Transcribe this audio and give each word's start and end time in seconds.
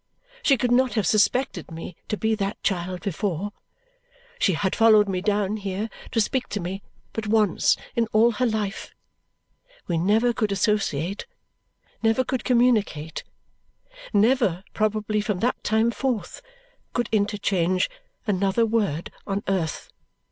She 0.41 0.57
could 0.57 0.71
not 0.71 0.95
have 0.95 1.05
suspected 1.05 1.69
me 1.69 1.95
to 2.07 2.17
be 2.17 2.33
that 2.33 2.63
child 2.63 3.01
before. 3.01 3.51
She 4.39 4.53
had 4.53 4.75
followed 4.75 5.07
me 5.07 5.21
down 5.21 5.57
here 5.57 5.91
to 6.11 6.19
speak 6.19 6.49
to 6.49 6.59
me 6.59 6.81
but 7.13 7.27
once 7.27 7.77
in 7.95 8.07
all 8.07 8.31
her 8.31 8.47
life. 8.47 8.95
We 9.85 9.99
never 9.99 10.33
could 10.33 10.51
associate, 10.51 11.27
never 12.01 12.23
could 12.23 12.43
communicate, 12.43 13.23
never 14.11 14.63
probably 14.73 15.21
from 15.21 15.37
that 15.41 15.63
time 15.63 15.91
forth 15.91 16.41
could 16.93 17.07
interchange 17.11 17.87
another 18.25 18.65
word 18.65 19.11
on 19.27 19.43
earth. 19.47 19.91